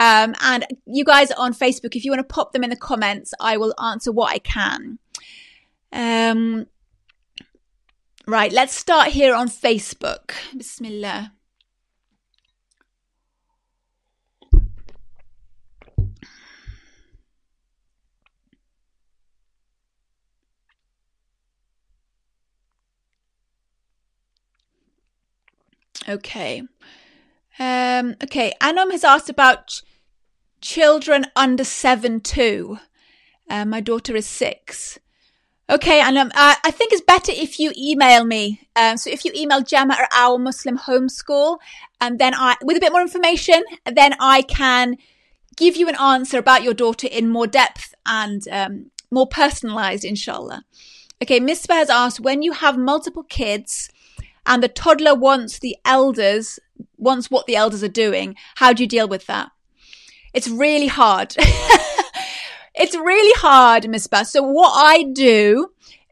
[0.00, 3.32] Um, and you guys on Facebook, if you want to pop them in the comments,
[3.40, 4.98] I will answer what I can.
[5.92, 6.66] Um,
[8.26, 10.32] right, let's start here on Facebook.
[10.56, 11.32] Bismillah.
[26.08, 26.62] Okay.
[27.58, 29.82] Um, okay, Anom has asked about
[30.60, 32.78] children under seven too.
[33.48, 34.98] Uh, my daughter is six.
[35.70, 38.60] Okay, and um, I, I think it's better if you email me.
[38.76, 41.58] Um, so if you email Gemma at our Muslim homeschool,
[42.00, 44.96] and then I, with a bit more information, then I can
[45.56, 50.64] give you an answer about your daughter in more depth and um, more personalized, inshallah.
[51.22, 53.88] Okay, Misbah has asked when you have multiple kids
[54.44, 56.58] and the toddler wants the elders,
[57.04, 59.50] wants what the elders are doing, how do you deal with that?
[60.32, 61.34] It's really hard.
[62.74, 64.26] it's really hard, Misbah.
[64.26, 65.68] So what I do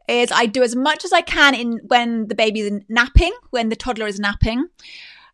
[0.07, 3.75] is I do as much as I can in when the baby's napping, when the
[3.75, 4.67] toddler is napping.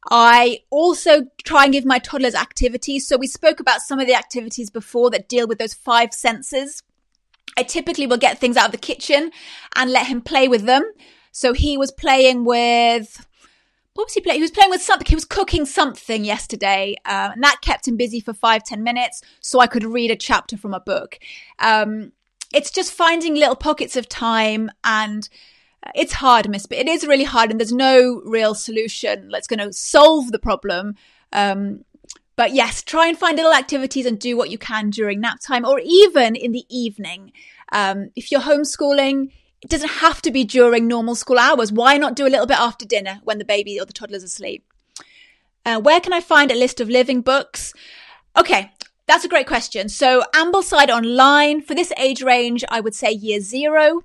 [0.09, 3.07] I also try and give my toddlers activities.
[3.07, 6.83] So we spoke about some of the activities before that deal with those five senses.
[7.57, 9.31] I typically will get things out of the kitchen
[9.75, 10.83] and let him play with them.
[11.31, 13.25] So he was playing with
[13.93, 14.39] what was he playing?
[14.39, 15.07] He was playing with something.
[15.07, 19.21] He was cooking something yesterday, uh, and that kept him busy for five ten minutes,
[19.41, 21.19] so I could read a chapter from a book.
[21.59, 22.11] Um,
[22.53, 25.27] it's just finding little pockets of time, and
[25.85, 26.65] uh, it's hard, Miss.
[26.65, 30.39] But it is really hard, and there's no real solution that's going to solve the
[30.39, 30.95] problem.
[31.33, 31.83] Um,
[32.35, 35.65] but yes, try and find little activities and do what you can during nap time,
[35.65, 37.33] or even in the evening.
[37.71, 39.31] Um, if you're homeschooling,
[39.61, 41.71] it doesn't have to be during normal school hours.
[41.71, 44.63] Why not do a little bit after dinner when the baby or the toddler's asleep?
[45.65, 47.73] Uh, where can I find a list of living books?
[48.37, 48.71] Okay,
[49.05, 49.89] that's a great question.
[49.89, 54.03] So Ambleside Online, for this age range, I would say year zero.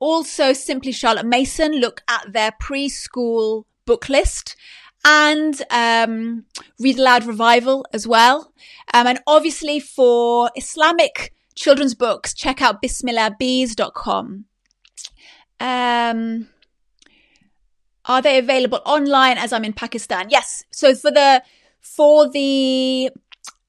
[0.00, 4.56] Also, Simply Charlotte Mason, look at their preschool book list
[5.04, 6.44] and um,
[6.78, 8.52] Read Aloud Revival as well.
[8.92, 14.44] Um, and obviously for Islamic children's books, check out bismillahbees.com.
[15.64, 16.48] Um,
[18.04, 20.28] are they available online as I'm in Pakistan?
[20.28, 20.64] Yes.
[20.70, 21.42] So for the,
[21.80, 23.10] for the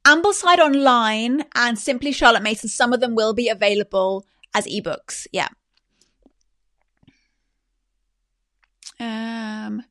[0.05, 5.25] Ambleside Online and Simply Charlotte Mason, some of them will be available as ebooks.
[5.31, 5.47] Yeah.
[8.99, 9.83] Um,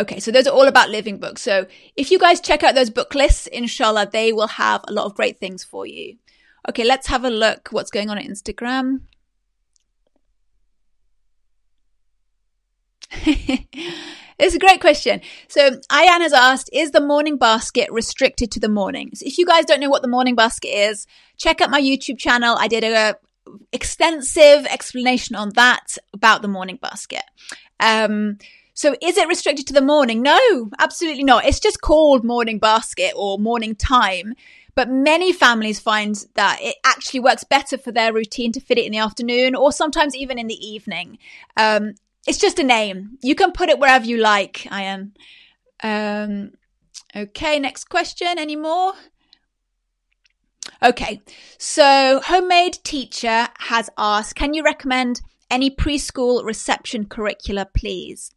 [0.00, 1.42] okay, so those are all about living books.
[1.42, 1.66] So
[1.96, 5.14] if you guys check out those book lists, inshallah, they will have a lot of
[5.14, 6.16] great things for you.
[6.68, 9.02] Okay, let's have a look what's going on on Instagram.
[14.38, 15.20] it's a great question.
[15.48, 19.22] So Ayan has asked, is the morning basket restricted to the mornings?
[19.22, 21.06] If you guys don't know what the morning basket is,
[21.36, 22.56] check out my YouTube channel.
[22.58, 23.16] I did a
[23.72, 27.24] extensive explanation on that about the morning basket.
[27.80, 28.38] Um,
[28.74, 30.22] so is it restricted to the morning?
[30.22, 31.44] No, absolutely not.
[31.44, 34.34] It's just called morning basket or morning time.
[34.74, 38.86] But many families find that it actually works better for their routine to fit it
[38.86, 41.18] in the afternoon or sometimes even in the evening.
[41.58, 41.94] Um,
[42.26, 43.18] it's just a name.
[43.22, 45.12] You can put it wherever you like, Ayan.
[45.82, 46.52] Um,
[47.14, 48.38] okay, next question.
[48.38, 48.94] Any more?
[50.82, 51.20] Okay,
[51.58, 55.20] so Homemade Teacher has asked, can you recommend
[55.50, 58.32] any preschool reception curricula, please?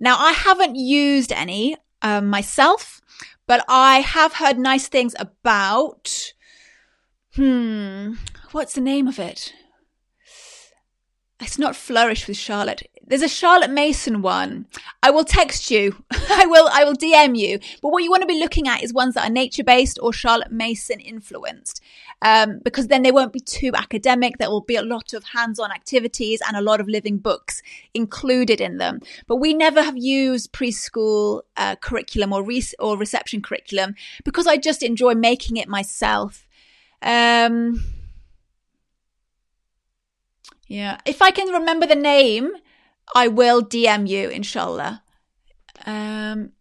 [0.00, 3.00] Now, I haven't used any um, myself,
[3.46, 6.32] but I have heard nice things about.
[7.34, 8.14] Hmm,
[8.52, 9.52] what's the name of it?
[11.40, 12.82] It's not Flourish with Charlotte.
[13.06, 14.66] There's a Charlotte Mason one.
[15.02, 16.02] I will text you.
[16.10, 17.58] I will, I will DM you.
[17.82, 20.12] But what you want to be looking at is ones that are nature based or
[20.12, 21.82] Charlotte Mason influenced.
[22.22, 24.38] Um, because then they won't be too academic.
[24.38, 27.62] There will be a lot of hands on activities and a lot of living books
[27.92, 29.00] included in them.
[29.26, 33.94] But we never have used preschool uh, curriculum or, re- or reception curriculum
[34.24, 36.46] because I just enjoy making it myself.
[37.02, 37.84] Um,
[40.66, 40.98] yeah.
[41.04, 42.52] If I can remember the name,
[43.14, 45.02] I will DM you, inshallah.
[45.86, 46.52] Um,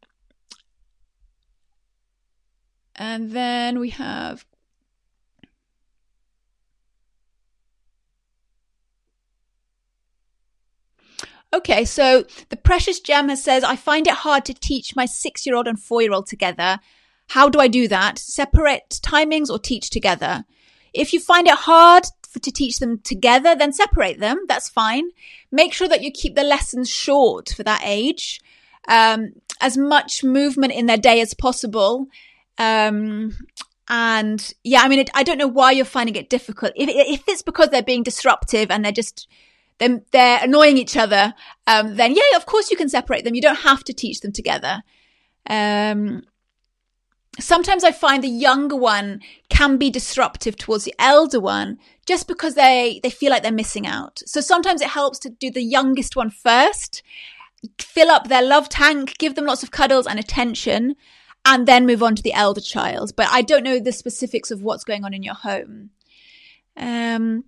[2.96, 4.46] and then we have.
[11.54, 15.56] Okay, so the precious gem says, I find it hard to teach my six year
[15.56, 16.80] old and four year old together.
[17.30, 18.18] How do I do that?
[18.18, 20.46] Separate timings or teach together?
[20.94, 22.06] If you find it hard
[22.40, 24.46] to teach them together, then separate them.
[24.48, 25.10] That's fine.
[25.52, 28.42] Make sure that you keep the lessons short for that age.
[28.88, 32.08] Um, as much movement in their day as possible.
[32.58, 33.34] Um,
[33.88, 36.74] and yeah, I mean, it, I don't know why you're finding it difficult.
[36.76, 39.28] If, if it's because they're being disruptive and they're just,
[39.78, 41.34] they're, they're annoying each other,
[41.68, 43.36] um, then yeah, of course you can separate them.
[43.36, 44.84] You don't have to teach them together.
[45.50, 46.24] Um,
[47.40, 52.56] sometimes I find the younger one can be disruptive towards the elder one just because
[52.56, 54.22] they, they feel like they're missing out.
[54.26, 57.02] So sometimes it helps to do the youngest one first,
[57.80, 60.96] fill up their love tank, give them lots of cuddles and attention,
[61.46, 63.14] and then move on to the elder child.
[63.16, 65.90] But I don't know the specifics of what's going on in your home.
[66.76, 67.46] Um,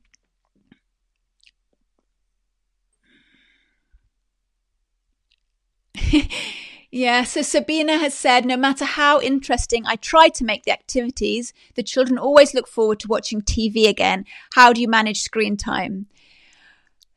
[6.96, 11.52] Yeah, so Sabina has said no matter how interesting I try to make the activities,
[11.74, 14.24] the children always look forward to watching TV again.
[14.54, 16.06] How do you manage screen time?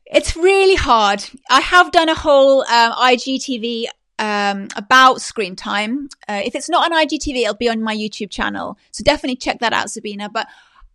[0.05, 1.23] It's really hard.
[1.49, 3.85] I have done a whole um, IGTV
[4.19, 6.09] um, about screen time.
[6.27, 8.77] Uh, if it's not on IGTV, it'll be on my YouTube channel.
[8.91, 10.27] So definitely check that out, Sabina.
[10.27, 10.47] But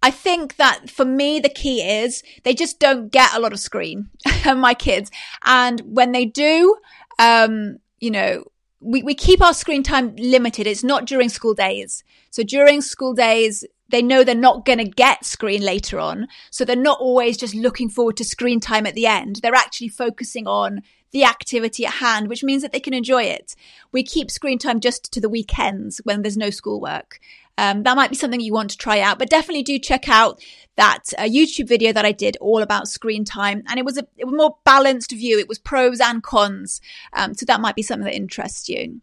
[0.02, 3.60] I think that for me, the key is they just don't get a lot of
[3.60, 4.10] screen,
[4.44, 5.10] my kids.
[5.42, 6.76] And when they do,
[7.18, 8.44] um, you know,
[8.84, 10.66] we, we keep our screen time limited.
[10.66, 12.04] It's not during school days.
[12.30, 16.28] So during school days, they know they're not going to get screen later on.
[16.50, 19.36] So they're not always just looking forward to screen time at the end.
[19.36, 20.82] They're actually focusing on
[21.12, 23.54] the activity at hand, which means that they can enjoy it.
[23.92, 27.20] We keep screen time just to the weekends when there's no schoolwork.
[27.56, 30.40] Um, that might be something you want to try out, but definitely do check out
[30.76, 33.62] that uh, YouTube video that I did all about screen time.
[33.68, 35.38] And it was a, it was more balanced view.
[35.38, 36.80] It was pros and cons.
[37.12, 39.00] Um, so that might be something that interests you.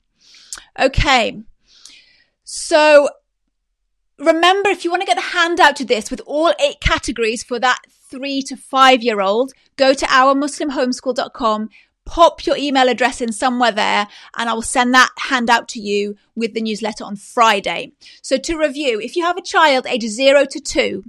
[0.77, 1.41] Okay.
[2.43, 3.09] So
[4.17, 7.59] remember, if you want to get the handout to this with all eight categories for
[7.59, 11.69] that three to five year old, go to ourmuslimhomeschool.com
[12.05, 16.15] pop your email address in somewhere there and I will send that handout to you
[16.35, 17.93] with the newsletter on Friday.
[18.21, 21.03] So to review, if you have a child aged zero to two,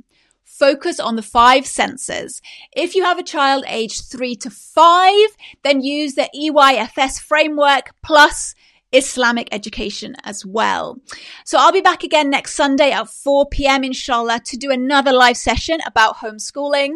[0.44, 2.40] focus on the five senses.
[2.72, 5.28] If you have a child aged three to five,
[5.64, 8.54] then use the EYFS framework plus
[8.92, 10.98] Islamic education as well.
[11.44, 13.84] So I'll be back again next Sunday at 4 p.m.
[13.84, 16.92] inshallah to do another live session about homeschooling.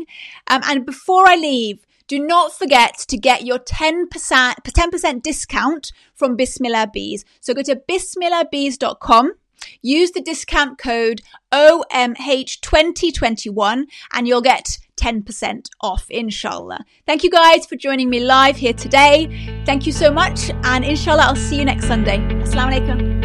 [0.46, 6.36] Um, and before I leave, do not forget to get your 10%, 10% discount from
[6.36, 7.24] Bismillah Bees.
[7.40, 9.32] So go to bismillahbees.com
[9.82, 16.84] Use the discount code OMH2021 and you'll get 10% off, inshallah.
[17.06, 19.62] Thank you guys for joining me live here today.
[19.66, 20.50] Thank you so much.
[20.64, 22.18] And inshallah, I'll see you next Sunday.
[22.18, 23.15] Assalamu alaikum.